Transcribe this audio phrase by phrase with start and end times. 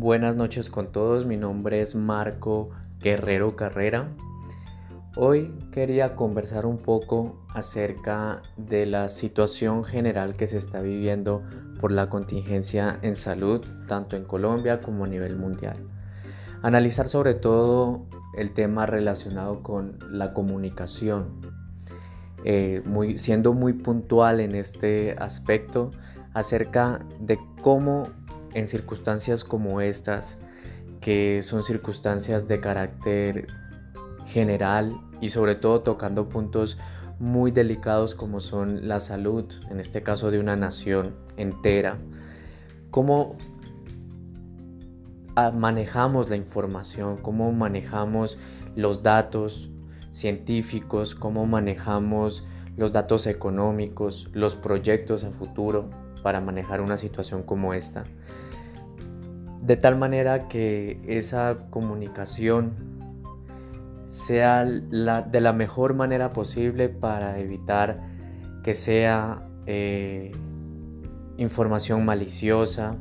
[0.00, 4.08] Buenas noches con todos, mi nombre es Marco Guerrero Carrera.
[5.14, 11.42] Hoy quería conversar un poco acerca de la situación general que se está viviendo
[11.78, 15.76] por la contingencia en salud, tanto en Colombia como a nivel mundial.
[16.62, 18.06] Analizar sobre todo
[18.38, 21.42] el tema relacionado con la comunicación,
[22.46, 25.90] eh, muy, siendo muy puntual en este aspecto
[26.32, 28.08] acerca de cómo
[28.54, 30.38] en circunstancias como estas,
[31.00, 33.46] que son circunstancias de carácter
[34.26, 36.78] general y sobre todo tocando puntos
[37.18, 41.98] muy delicados como son la salud, en este caso de una nación entera,
[42.90, 43.36] cómo
[45.54, 48.38] manejamos la información, cómo manejamos
[48.74, 49.70] los datos
[50.10, 52.44] científicos, cómo manejamos
[52.76, 55.90] los datos económicos, los proyectos a futuro
[56.22, 58.04] para manejar una situación como esta.
[59.62, 62.90] De tal manera que esa comunicación
[64.06, 68.00] sea la, de la mejor manera posible para evitar
[68.64, 70.32] que sea eh,
[71.36, 72.96] información maliciosa,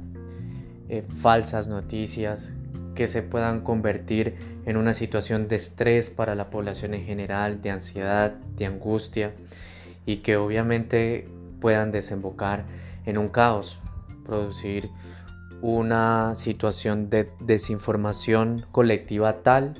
[0.88, 2.56] eh, falsas noticias,
[2.94, 7.72] que se puedan convertir en una situación de estrés para la población en general, de
[7.72, 9.34] ansiedad, de angustia
[10.06, 11.28] y que obviamente
[11.59, 12.66] puedan desembocar
[13.05, 13.80] en un caos,
[14.25, 14.89] producir
[15.61, 19.73] una situación de desinformación colectiva tal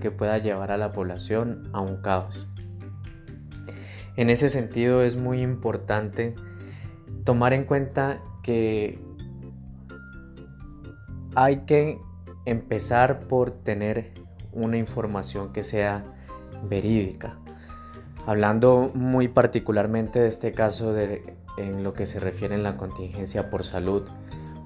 [0.00, 2.46] que pueda llevar a la población a un caos.
[4.16, 6.34] En ese sentido es muy importante
[7.24, 9.02] tomar en cuenta que
[11.34, 11.98] hay que
[12.44, 14.12] empezar por tener
[14.52, 16.04] una información que sea
[16.68, 17.38] verídica.
[18.26, 23.50] Hablando muy particularmente de este caso de en lo que se refiere a la contingencia
[23.50, 24.08] por salud,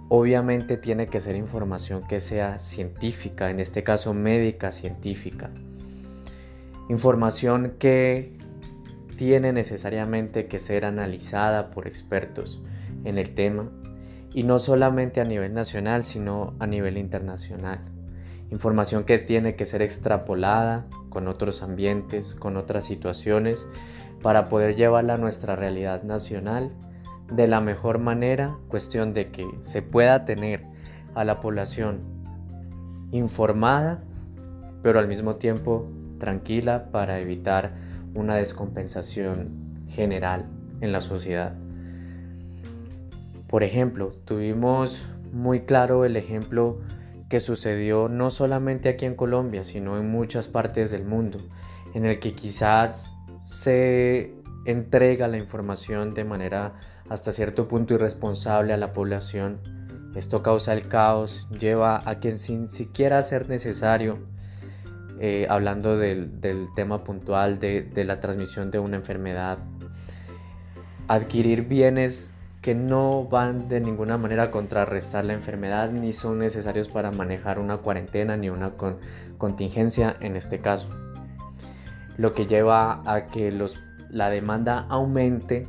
[0.09, 5.51] obviamente tiene que ser información que sea científica, en este caso médica científica.
[6.89, 8.39] Información que
[9.17, 12.63] tiene necesariamente que ser analizada por expertos
[13.05, 13.71] en el tema
[14.33, 17.81] y no solamente a nivel nacional, sino a nivel internacional.
[18.51, 23.67] Información que tiene que ser extrapolada con otros ambientes, con otras situaciones
[24.23, 26.73] para poder llevarla a nuestra realidad nacional
[27.31, 30.65] de la mejor manera, cuestión de que se pueda tener
[31.15, 32.01] a la población
[33.13, 34.03] informada,
[34.83, 37.75] pero al mismo tiempo tranquila para evitar
[38.15, 40.47] una descompensación general
[40.81, 41.55] en la sociedad.
[43.47, 46.81] Por ejemplo, tuvimos muy claro el ejemplo
[47.29, 51.39] que sucedió no solamente aquí en Colombia, sino en muchas partes del mundo,
[51.95, 53.18] en el que quizás
[53.49, 54.35] se
[54.67, 56.75] entrega la información de manera
[57.09, 59.59] hasta cierto punto irresponsable a la población.
[60.15, 64.19] Esto causa el caos, lleva a quien sin siquiera ser necesario,
[65.19, 66.31] eh, hablando del,
[66.77, 69.57] tema puntual de, de la transmisión de una enfermedad,
[71.07, 76.89] adquirir bienes que no van de ninguna manera a contrarrestar la enfermedad ni son necesarios
[76.89, 78.75] para manejar una cuarentena ni una
[79.39, 81.08] contingencia en este caso
[82.19, 83.79] lo que lleva a que los,
[84.11, 85.67] la demanda aumente.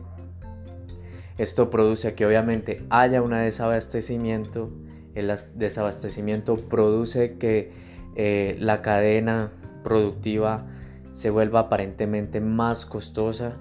[1.37, 4.69] Esto produce que obviamente haya un desabastecimiento.
[5.15, 7.71] El desabastecimiento produce que
[8.15, 9.51] eh, la cadena
[9.83, 10.65] productiva
[11.11, 13.53] se vuelva aparentemente más costosa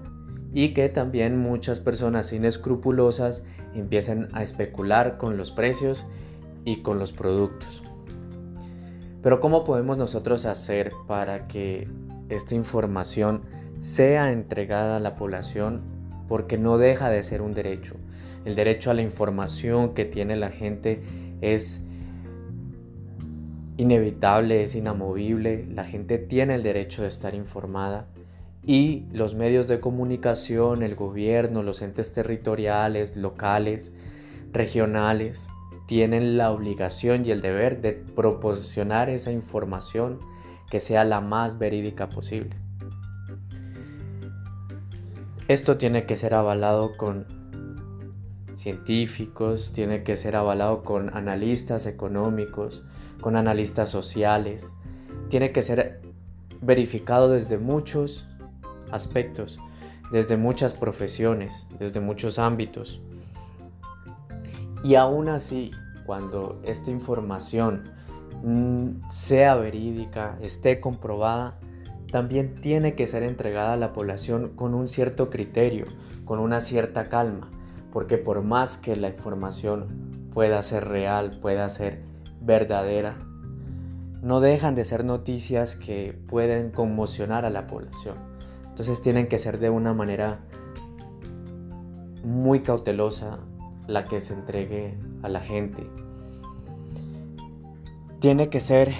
[0.51, 3.45] y que también muchas personas inescrupulosas
[3.75, 6.07] empiecen a especular con los precios
[6.65, 7.83] y con los productos.
[9.21, 11.87] Pero ¿cómo podemos nosotros hacer para que
[12.29, 13.43] esta información
[13.79, 15.81] sea entregada a la población
[16.27, 17.95] porque no deja de ser un derecho.
[18.45, 21.01] El derecho a la información que tiene la gente
[21.41, 21.83] es
[23.77, 25.65] inevitable, es inamovible.
[25.65, 28.07] La gente tiene el derecho de estar informada
[28.65, 33.93] y los medios de comunicación, el gobierno, los entes territoriales, locales,
[34.51, 35.49] regionales,
[35.87, 40.19] tienen la obligación y el deber de proporcionar esa información
[40.69, 42.55] que sea la más verídica posible.
[45.47, 47.25] Esto tiene que ser avalado con
[48.53, 52.83] científicos, tiene que ser avalado con analistas económicos,
[53.21, 54.73] con analistas sociales,
[55.29, 56.01] tiene que ser
[56.61, 58.27] verificado desde muchos
[58.91, 59.59] aspectos,
[60.11, 63.01] desde muchas profesiones, desde muchos ámbitos.
[64.83, 65.71] Y aún así,
[66.05, 67.91] cuando esta información
[69.09, 71.59] sea verídica, esté comprobada,
[72.11, 75.85] también tiene que ser entregada a la población con un cierto criterio,
[76.25, 77.49] con una cierta calma,
[77.91, 82.01] porque por más que la información pueda ser real, pueda ser
[82.41, 83.17] verdadera,
[84.21, 88.17] no dejan de ser noticias que pueden conmocionar a la población.
[88.67, 90.39] Entonces tienen que ser de una manera
[92.23, 93.39] muy cautelosa
[93.87, 95.89] la que se entregue a la gente.
[98.19, 98.91] Tiene que ser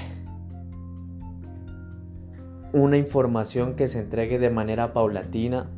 [2.71, 5.69] una información que se entregue de manera paulatina,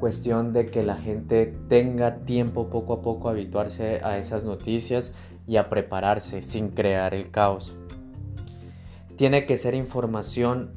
[0.00, 5.14] cuestión de que la gente tenga tiempo poco a poco a habituarse a esas noticias
[5.46, 7.76] y a prepararse sin crear el caos.
[9.14, 10.72] Tiene que ser información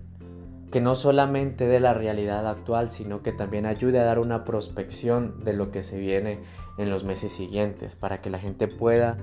[0.71, 5.43] que no solamente de la realidad actual, sino que también ayude a dar una prospección
[5.43, 6.37] de lo que se viene
[6.77, 9.17] en los meses siguientes, para que la gente pueda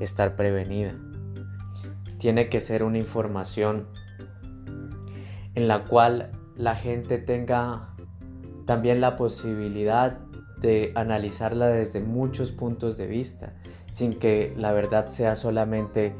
[0.00, 0.96] estar prevenida.
[2.18, 3.86] Tiene que ser una información
[5.54, 7.94] en la cual la gente tenga
[8.66, 10.18] también la posibilidad
[10.60, 13.54] de analizarla desde muchos puntos de vista,
[13.90, 16.14] sin que la verdad sea solamente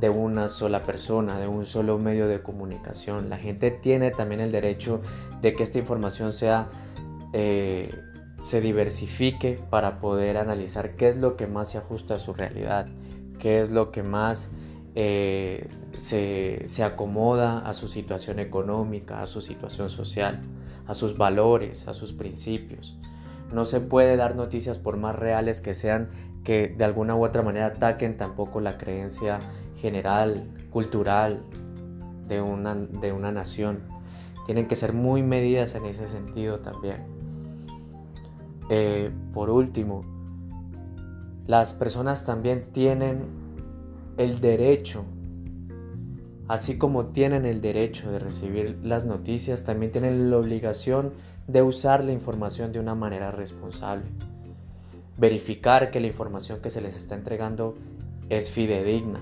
[0.00, 3.30] de una sola persona, de un solo medio de comunicación.
[3.30, 5.00] La gente tiene también el derecho
[5.40, 6.68] de que esta información sea,
[7.32, 7.90] eh,
[8.38, 12.86] se diversifique para poder analizar qué es lo que más se ajusta a su realidad,
[13.38, 14.50] qué es lo que más
[14.94, 20.42] eh, se, se acomoda a su situación económica, a su situación social,
[20.86, 22.98] a sus valores, a sus principios.
[23.52, 26.10] No se puede dar noticias por más reales que sean
[26.44, 29.40] que de alguna u otra manera ataquen tampoco la creencia
[29.76, 31.42] general, cultural
[32.28, 33.82] de una, de una nación.
[34.46, 37.06] Tienen que ser muy medidas en ese sentido también.
[38.70, 40.04] Eh, por último,
[41.46, 43.43] las personas también tienen
[44.16, 45.04] el derecho,
[46.48, 51.12] así como tienen el derecho de recibir las noticias, también tienen la obligación
[51.46, 54.06] de usar la información de una manera responsable
[55.16, 57.76] verificar que la información que se les está entregando
[58.28, 59.20] es fidedigna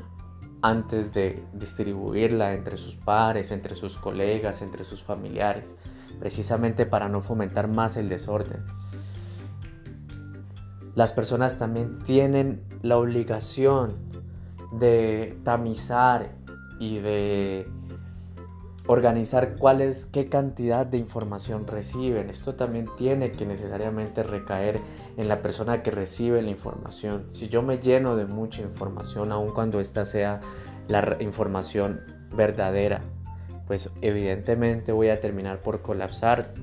[0.63, 5.75] antes de distribuirla entre sus pares, entre sus colegas, entre sus familiares,
[6.21, 8.65] precisamente para no fomentar más el desorden.
[10.95, 14.12] Las personas también tienen la obligación
[14.73, 16.33] de tamizar
[16.79, 17.67] y de
[18.87, 22.31] organizar cuál es, qué cantidad de información reciben.
[22.31, 24.81] Esto también tiene que necesariamente recaer
[25.17, 27.27] en la persona que recibe la información.
[27.31, 30.41] Si yo me lleno de mucha información, aun cuando esta sea
[30.89, 32.01] la información
[32.35, 33.03] verdadera,
[33.67, 36.55] pues evidentemente voy a terminar por colapsar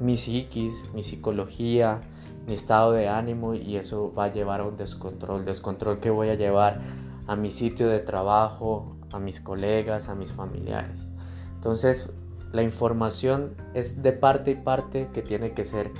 [0.00, 2.00] mi psiquis, mi psicología,
[2.46, 6.28] mi estado de ánimo y eso va a llevar a un descontrol, descontrol que voy
[6.30, 6.80] a llevar
[7.26, 11.08] a mi sitio de trabajo, a mis colegas, a mis familiares.
[11.54, 12.12] Entonces,
[12.52, 15.90] la información es de parte y parte que tiene que ser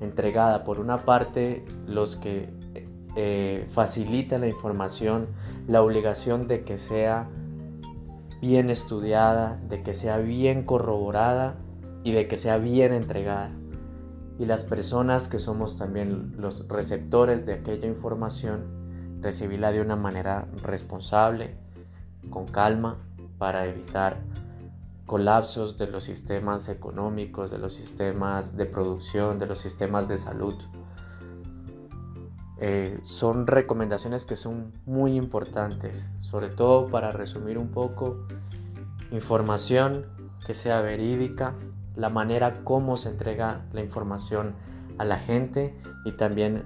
[0.00, 0.64] entregada.
[0.64, 2.52] Por una parte, los que
[3.16, 5.28] eh, facilitan la información,
[5.66, 7.28] la obligación de que sea
[8.40, 11.56] bien estudiada, de que sea bien corroborada
[12.02, 13.50] y de que sea bien entregada.
[14.38, 18.83] Y las personas que somos también los receptores de aquella información,
[19.24, 21.56] recibirla de una manera responsable,
[22.30, 22.98] con calma,
[23.38, 24.18] para evitar
[25.06, 30.54] colapsos de los sistemas económicos, de los sistemas de producción, de los sistemas de salud.
[32.60, 38.26] Eh, son recomendaciones que son muy importantes, sobre todo para resumir un poco,
[39.10, 40.06] información
[40.46, 41.54] que sea verídica,
[41.96, 44.54] la manera como se entrega la información
[44.98, 46.64] a la gente y también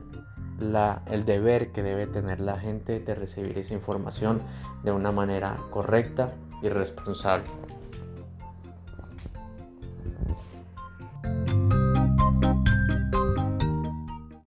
[0.58, 4.42] la, el deber que debe tener la gente de recibir esa información
[4.82, 7.57] de una manera correcta y responsable.